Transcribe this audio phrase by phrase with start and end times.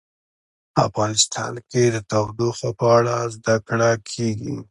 [0.87, 4.57] افغانستان کې د تودوخه په اړه زده کړه کېږي.